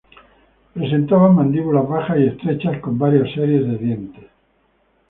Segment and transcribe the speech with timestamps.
[0.73, 4.29] Presentaban mandíbulas bajas y estrechas con varias series de dientes.